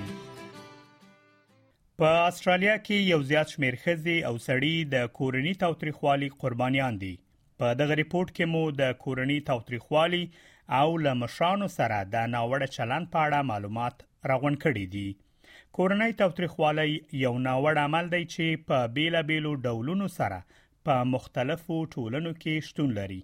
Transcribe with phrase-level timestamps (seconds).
[2.04, 7.14] په استرالیا کې یو زیات شمېر خزي او سړي د کورني تاوتریخوالي قربانيان دي
[7.62, 10.24] په دغه ریپورت کې مو د کورني تاوتریخوالي
[10.80, 15.08] او لمشانو سره د ناوړه چلند په اړه معلومات راغونډ کړي دي
[15.76, 20.36] کورنۍ تاوتریخوالی یو ناوړ عمل دی چې په بیلابېلو ډولونو سره
[20.88, 23.16] په مختلفو ټولنو کې شتون لري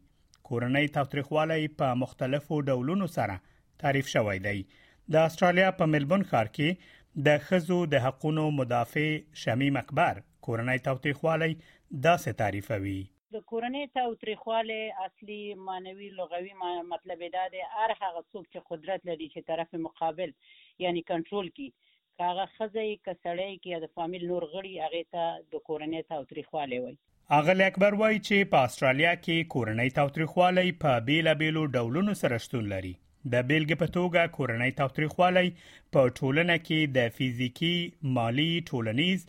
[0.48, 3.36] کورنۍ تاوتریخوالی په مختلفو ډولونو سره
[3.84, 4.61] تعریف شوی دی
[5.17, 9.06] د استرالیا په ملبون ښار کې د خزو د حقوقو مدافع
[9.44, 11.50] شمیم اکبر کورنۍ تاوتریخوالی
[12.09, 12.98] داسې تعریفوي
[13.39, 15.39] د کورنۍ تاوتریخواله اصلي
[15.70, 16.53] مانوي لغوي
[16.92, 20.37] مطلب دا دی هر هغه څوک چې قدرت لري چې طرف مقابل
[20.87, 21.70] یعنی کنټرول کی
[22.20, 26.94] هغه خزه که سړی کې د فامیل نور غړي هغه ته د کورنۍ تاوتریخواله وي
[27.38, 32.92] اغل اکبر وایي چې په استرالیا کې کورنۍ تاوتریخواله په بیلابېلو ډولونو سره شتون لري
[33.32, 35.42] د بیلګې په توګه کورنۍ تاوتریخواله
[35.96, 37.72] په ټولنه کې د فزیکی،
[38.19, 39.20] مالی، ټولنیز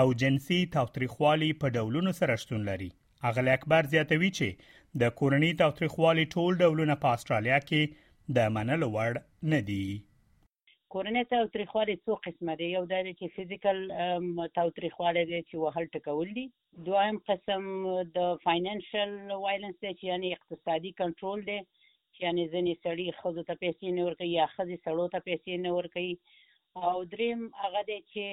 [0.00, 2.90] او جنسي تاوتریخواله په ډولونو سره شتون لري
[3.32, 9.22] اغل اکبر زیاتوي چې د کورنۍ تاوتریخواله ټول ډولونه په استرالیا کې د منلو وړ
[9.54, 9.82] نه دي
[10.94, 13.78] کورنۍ تاوتریخوالی څو قسمه دی یو دا دی چې فزیکل
[14.58, 16.44] تاوتریخوالی دی چې وهل ټکول دي
[16.88, 17.62] دویم قسم
[18.16, 19.12] د فاینانشل
[19.44, 21.56] وایلنس دی چې یعنی اقتصادي کنټرول دی
[22.14, 25.70] چې یعنی ځینې سړي ښځو ته پیسې نه ورکوي یا ښځې سړو ته پیسې نه
[25.78, 26.14] ورکوي
[26.88, 28.24] او دریم هغه دی چې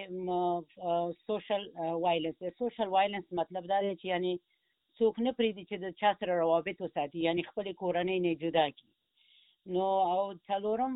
[1.34, 1.64] سوشل
[2.04, 4.34] وایلنس دی سوشل وایلنس مطلب دا دی چې یعنی
[4.98, 8.90] څوک نه پریږدي چې د چا سره روابط وساتي یعنی خپل کورنۍ نه جدا کړي
[9.76, 9.82] نو
[10.14, 10.94] او څلورم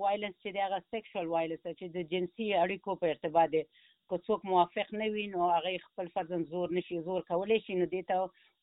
[0.00, 3.62] وایلنس چې دی هغه سیکشوال وایلنس چې د جنسي اړیکو په ارتباط دی
[4.10, 7.86] که څوک موافق نه وي نو هغه خپل فرزند زور نشي زور کولی شي نو
[7.92, 8.16] دې ته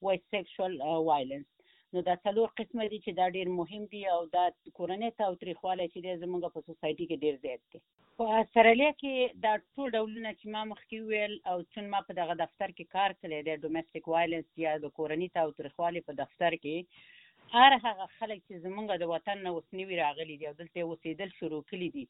[0.07, 0.73] وایي سیکشوال
[1.09, 1.47] وایلنس
[1.93, 4.45] نو دا څلور قسمه دي چې دا ډیر مهم دي او دا
[4.77, 7.83] کورنۍ تاوتریخوالی چې دی زمونږ په سوسایټي کې ډیر زیات دی
[8.21, 12.33] په استرالیا کې دا ټول ډولونه چې ما مخکې ویل او چې ما په دغه
[12.43, 17.07] دفتر کې کار کړی دی ډومېسټک وایلنس یا د کورنۍ تاوتریخوالي په دفتر کې
[17.53, 21.61] هر هغه خلک چې زمونږ د وطن نه اوسنیوي راغلي دي او دلته اوسېدل شروع
[21.69, 22.05] کړي دي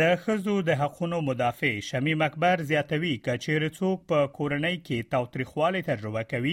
[0.00, 6.26] د خزو د حقوقو مدافع شمیم اکبر زیاتوي کچیر څوک په کورنۍ کې تاوتریخواله تجربه
[6.32, 6.52] کوي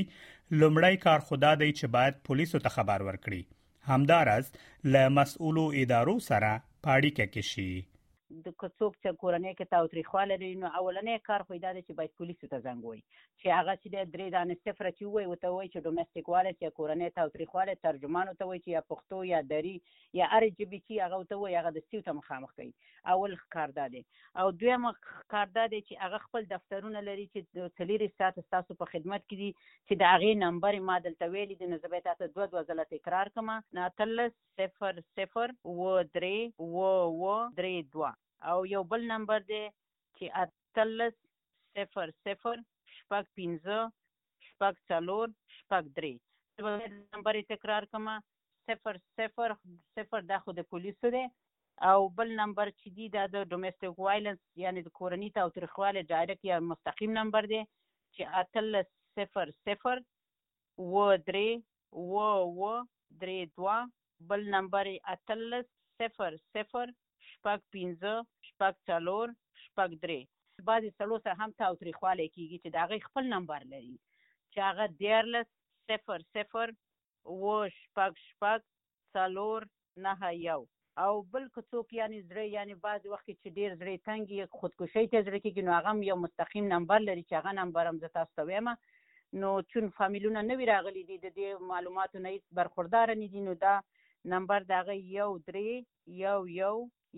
[0.61, 4.53] لمړی کار خدا دی چې باید پولیسو ته خبر ورکړي همدارس
[4.97, 6.53] له مسؤلو ادارو سره
[6.85, 7.69] پاړی کې شي
[8.45, 12.13] د څوک چې کورنۍ کې تاوتریخواله لري نو اولنی کار خو دا دی چې باید
[12.21, 13.01] پولیسو ته زنګ ووایي
[13.39, 16.71] چې هغه چې دی درې دانې صفره چې ووایي ورته ووایي چې ډومسټیک والت یا
[16.79, 19.73] کورنۍ تاوتریخواله ترجمانو ته ووایي چې یا پښتو یا دري
[20.19, 22.71] یا هرې ژبې چې هغه ورته ووایي هغه دستي ته مخامخ کوي
[23.13, 24.01] اول کار دا دی
[24.41, 24.83] او دویم
[25.33, 27.39] کار دا دی چې هغه خپل دفترونه لري چې
[27.77, 29.49] څلېرې ساعته ستاسو په خدمت کې دي
[29.87, 32.63] چې د هغې نمبر ما دلته ویلي دی نو زه به تا ته دوه دوه
[32.69, 38.11] ځله تکرار کړم نه اتلس صفر صفر و درې و و درې دوه
[38.51, 41.15] او یو بل نمبر دی چې اتلس
[41.77, 42.59] صفر صفر
[42.97, 43.77] شپږ پنځه
[44.47, 46.13] شپږ څلور شپږ درې
[46.63, 48.09] زه به نمبر تکرار کوم
[48.71, 49.53] صفر صفر
[49.99, 51.23] صفر دا خو د پولیسو دی
[51.91, 56.59] او بل نمبر چې دی دا د ډومېسټک وایلنس یعنی د کورنۍ تاوتریخوالي ډایرکټ یا
[56.73, 62.71] مستقیم نمبر دی چې اتلس صفر صفر و درې و و
[63.23, 63.81] درې دوه
[64.31, 65.67] بل نمبر اتلس
[66.03, 66.95] صفر صفر
[67.25, 68.15] شپږ پنځه
[68.55, 69.25] شپږ څلور
[69.65, 70.21] شپږ درې
[70.67, 73.95] بعضې سړو سره هم تاوتریخوالی کېږي چې د هغې خپل نمبر لري
[74.51, 75.47] چې هغه دیارلس
[75.87, 76.67] صفر صفر
[77.33, 78.59] اوه شپږ شپږ
[79.17, 79.59] څلور
[80.05, 80.59] نهه یو
[81.05, 85.19] او بل که څوک یعنی زړه یعنی بعض وخت چې ډیر زړه تنګي خودکشي ته
[85.25, 88.43] زړه کېږي نو هغه یو مستقیم نمبر لري چې هغه نمبر هم زه تاسو ته
[88.51, 88.67] وایم
[89.41, 93.53] نو چون فامیلونه نوی راغلي دي د دې معلوماتو نه هیڅ برخوردار نه دي نو
[93.65, 93.73] دا
[94.35, 96.73] نمبر دغه یو درې یو یو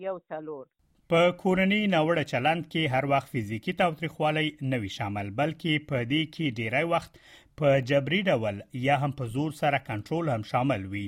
[0.06, 0.64] یو څلور
[1.12, 6.24] په کورنی ناوړه چلند کې هر وخت فزیکی تاوتریخوالی نه وي شامل بلکې په دې
[6.34, 7.14] کې ډیری وخت
[7.60, 8.58] په جبري ډول
[8.88, 11.04] یا هم په زور سره کنټرول هم شامل وي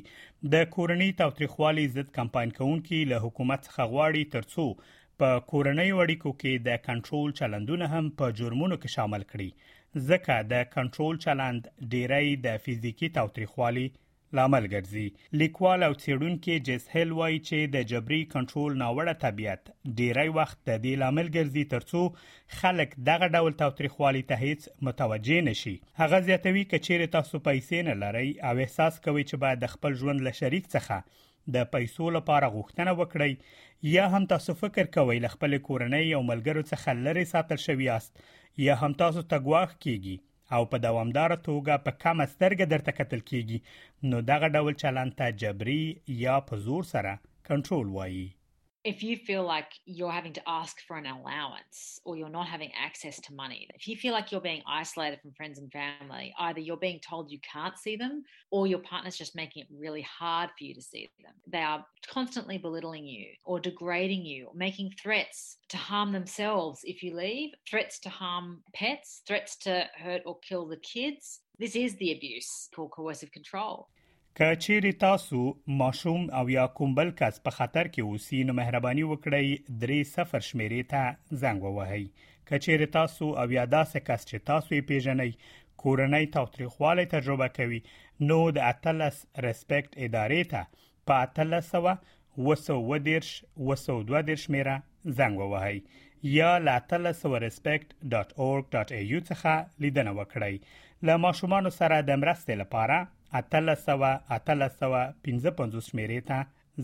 [0.55, 4.67] د کورنی تاوتریخوالی ضد کمپاین کوونکي له حکومت څخه غواړي ترڅو
[5.21, 10.71] په کورنۍ وړیکو کې د کنټرول چلندونه هم په جرمونو کې شامل کړي ځکه د
[10.77, 13.89] کنټرول چلند ډیری د فزیکی تاوتریخوالی
[14.39, 15.05] لامل ګرځي
[15.41, 20.77] لیکوال او څېړونکو جس هیل وای چې د جبري کنټرول ناوړه طبیعت ډیری وخت د
[20.85, 22.03] دې لامل ګرځي ترڅو
[22.59, 28.29] خلک دغه ډول تاوتریخوالي ته هیڅ متوجه نشي هغه زیاتوي کچېره تاسو پیسې نه لرئ
[28.53, 32.99] او احساس کوئ چې باید د خپل ژوند له شریک څخه د پیسو لپاره غوښتنه
[33.03, 37.91] وکړئ یا هم تاسو فکر کوئ ل خپل کورنۍ او ملګرو څخه لرې ساتل شوی
[37.91, 38.25] یاست
[38.69, 40.19] یا هم تاسو تګواخ کیږئ
[40.57, 43.59] او په دوامدار توګه په کم سترګه درته کتل کیږي
[44.11, 45.83] نو دغه ډول چلند ته جبري
[46.25, 47.13] یا په زور سره
[47.49, 48.27] کنټرول وایي
[48.83, 52.71] if you feel like you're having to ask for an allowance or you're not having
[52.73, 56.61] access to money, if you feel like you're being isolated from friends and family, either
[56.61, 60.49] you're being told you can't see them or your partner's just making it really hard
[60.57, 61.35] for you to see them.
[61.47, 67.03] They are constantly belittling you or degrading you, or making threats to harm themselves if
[67.03, 71.41] you leave, threats to harm pets, threats to hurt or kill the kids.
[71.59, 73.89] This is the abuse called coercive control.
[74.41, 75.39] کچېری تاسو
[75.81, 79.49] ماشوم او یا کوم بل کس په خطر کې اوسئ نو مهرباني وکړئ
[79.83, 81.03] درې صفر شمیرې ته
[81.43, 82.07] زنګ ووهئ
[82.51, 85.35] کچېری تاسو او یا داسې کس چې تاسو یې پیژنئ
[85.83, 87.83] کورنۍ تاریخواله تجربه کوي
[88.31, 91.95] نو د اتلس ریسپیکټ ادارې ته په اتلس سوا
[92.49, 93.31] وسو ودیرش
[93.71, 94.79] وسو دو دیرش میره
[95.23, 95.79] زنګ ووهئ
[96.39, 99.55] یا latelasawarespect.org.au څخه
[99.87, 100.55] لیدنه وکړئ
[101.09, 102.97] له ماشومان سره د مرستې لپاره
[103.39, 106.39] اتلسوه اتلسوه 1550 شمیرې ته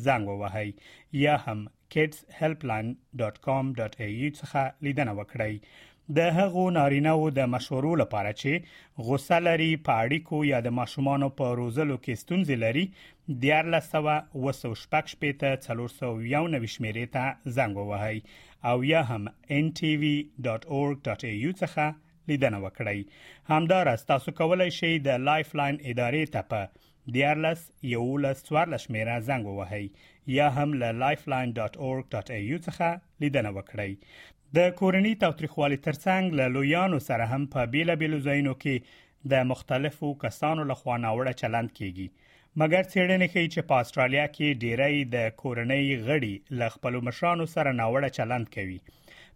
[0.06, 0.68] زنګ ووهئ
[1.24, 1.60] یا هم
[1.94, 5.54] kidshelpline.com.au څخه لیدنه وکړئ
[6.16, 8.52] د هغو نارینه وو د مشورو لپاره چې
[9.08, 12.84] غوسه لري په اړیکو یا د ماشومانو په روزلو کې ستونزې لري
[13.44, 17.22] د 1496 شمیرې ته
[17.56, 18.18] زنګ ووهئ
[18.72, 19.22] او یا هم
[19.64, 21.84] ntv.org.au څخه
[22.28, 23.00] لیدنه وکړي
[23.52, 27.60] همدار تاسو کولای شئ د لایف لاین ادارې ته په دیارلس
[27.94, 29.84] یو لس څوارلس میرا زنګ ووهئ
[30.36, 32.88] یا هم ل lifeline.org.au څخه
[33.26, 33.92] لیدنه وکړئ
[34.58, 39.02] د کورنی تاریخوالي ترڅنګ له لویانو سره هم په بیلابیلو ځایونو کې
[39.34, 42.08] د مختلفو کسانو له خوا ناوړه چلند کیږي
[42.60, 47.76] مګر څېړنې ښیي چې په استرالیا کې ډیری د کورنۍ غړي له خپل مشرانو سره
[47.82, 48.78] ناوړه چلند کوي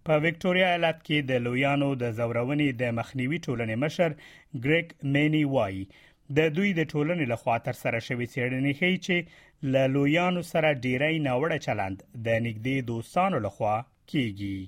[0.07, 4.11] په وکټوريا ایالت کې د لویانو د زورونې د مخنیوي ټولنې مشر
[4.64, 5.75] ګریګ مینی وای
[6.37, 9.16] د دوی د ټولنې لخوا تر سره شوې څېړنې ښیي چې
[9.73, 13.76] ل لویانو سره ډیری ناوړه چلند د نږدې دوستانو لخوا
[14.11, 14.59] کیږي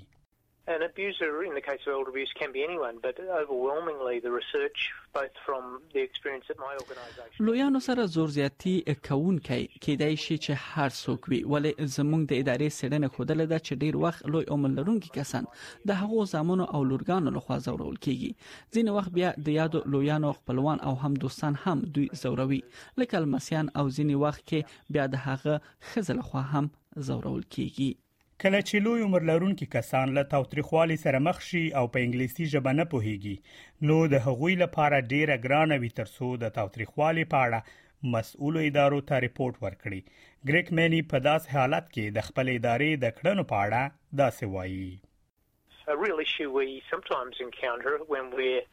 [0.68, 4.90] An abuser, in the case of elder abuse, can be anyone, but overwhelmingly the research,
[5.12, 7.38] both from the experience at my organisation.
[7.46, 12.32] لویانو سره زور زیاتی کوون کې کېدای شي چې هر څوک وي ولی زمونږ د
[12.42, 15.44] ادارې سړنه خوده ده چې ډیر وخت لوی عمر لرونکي کسان
[15.92, 18.30] د هغو زامنو او لورګانو لخوا زورول کیږي
[18.76, 22.62] ځین وخت بیا د یادو لویانو خپلوان او هم دوستان هم دوی زوروي
[23.02, 26.70] لکه المسیان او ځین وخت کې بیا د هغه خزل خو هم
[27.10, 27.90] زورول کیږي
[28.42, 32.72] کله چې لوی عمر لرونکي کسان له تاوتریخوالي سره مخ شي او په انګلیسي ژبه
[32.78, 38.58] نه پوهیږي نو د هغوی لپاره ډیره ګرانه وي ترڅو د تاوتریخوالي په اړه مسؤل
[38.64, 43.46] ادارو ته ریپورت ورکړي ګریک مینی په داس حالت کې د خپل ادارې د کړنو
[43.52, 48.66] په اړه داسې وایي A real issue we sometimes encounter when we're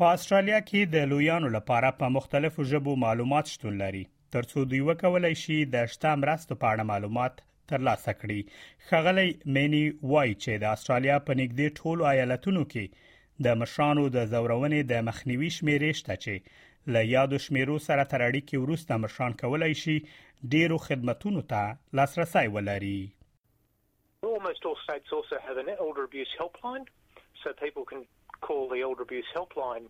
[0.00, 4.00] په استرالیا کې د لویانو لپاره په مختلفو ژبو معلومات شتون لري
[4.36, 7.34] ترڅو دوی وکولای شي د شته مرستو په اړه معلومات
[7.72, 8.40] ترلاسه کړي
[8.88, 9.84] خغلی مینی
[10.14, 12.86] وای چې د استرالیا په نږدې ټولو ایالتونو کې
[13.44, 16.34] د مشرانو د زورونې د مخنیوي شمیرې شته چې
[16.96, 19.96] ل یادو شمیرو سره تر اړیکې ورسته مشران کولای شي
[20.56, 21.62] ډیرو خدماتو ته
[22.00, 22.98] لاسرسي ولري
[24.22, 26.86] Almost all states also have an elder abuse helpline,
[27.42, 28.04] so people can
[28.42, 29.86] call the elder abuse helpline.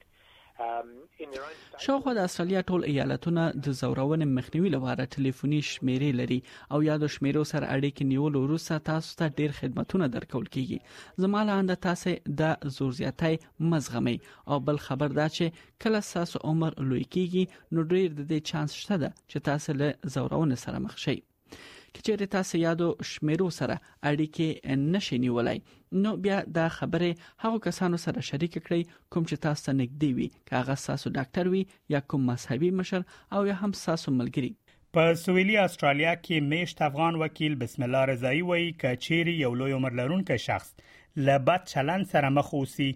[0.59, 1.35] Um,
[1.79, 6.39] شاوخوا د استرالیا ټول ایالتونه د زورونې مخنیوي لپاره ټلیفوني شمیرې لري
[6.77, 11.57] او یا د شمیرو سره اړیکې نیول وروسته تاسو ته ډیر خدماتونه درکول کیږي زماله
[11.63, 13.41] اند تاسو د زور زیاتۍ
[13.73, 14.17] مزغمي
[14.51, 18.79] او بل خبر دا چې کله ساس عمر لوي کیږي نو ډیر د دې چانس
[18.85, 21.19] شته چې تاسو له زورونې سره مخ شئ
[21.95, 23.77] چې چیرې تاسو یادو شمیرو سره
[24.11, 25.63] اړیکه نشي نیولای
[26.05, 27.11] نو بیا دا خبره
[27.45, 31.63] هغو کسانو سره شریک کړئ کوم چې تاسو ته نږدې وي کاغه ساسو ډاکټر وي
[31.97, 33.07] یا کوم مذهبي مشر
[33.39, 34.53] او یا هم ساسو ملګری
[34.99, 39.77] په سویلي استرالیا کې میشت افغان وکیل بسم الله رضایی وایي ک چیرې یو لوی
[39.81, 40.71] عمر لرونکي شخص
[41.29, 42.91] له بد چلند سره مخ اوسي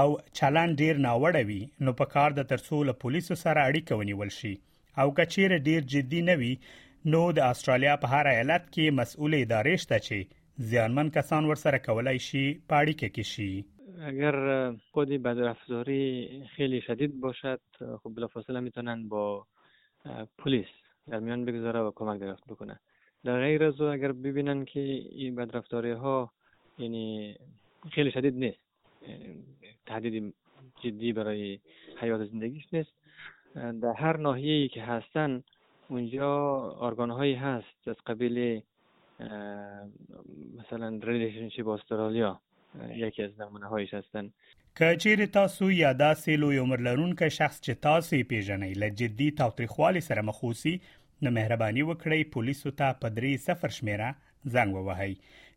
[0.00, 0.06] او
[0.40, 4.52] چلند ډیر ناوړه وي نو په کار د ترسو له پولیسو سره اړیکه ونیول شي
[5.00, 6.52] او که چیرې ډیر جدي نه وي
[7.12, 12.16] نو د استرالیا په هر ایالت کې مسئول ادارې شته چې زیانمن کسان ورسره کولای
[12.24, 12.42] شي
[12.72, 14.36] پاړی کې کې اگر
[14.96, 16.04] خودی بدرفتاری
[16.56, 17.62] خیلی شدید باشد
[18.02, 19.22] خب بلافاصله میتونن با
[20.42, 20.72] پلیس
[21.12, 22.76] در میان بگذاره و کمک دریافت بکنه
[23.28, 24.80] در غیر از اگر ببینن که
[25.24, 26.16] این بدرفتاری ها
[26.84, 27.34] یعنی
[27.94, 28.60] خیلی شدید نیست
[29.92, 30.20] تهدید
[30.84, 31.48] جدی برای
[32.02, 32.92] حیات زندگیش نیست
[33.86, 35.38] در هر ناحیه‌ای که هستن
[35.90, 38.60] اونجا ارگان هایی هست از قبیل
[40.58, 42.40] مثلا ریلیشنشیپ استرالیا
[42.96, 44.30] یکی از نمونه هایش هستن
[44.78, 49.30] که چیرې تاسو یا داسې لوی عمر لرونکو شخص چې تاسو یې پیژنئ له جدي
[49.30, 50.76] تاوتریخوالي سره مخ اوسئ
[51.22, 55.14] نو مهرباني وکړئ پولیسو ته په درې صفر شمیره زنګ ووهئ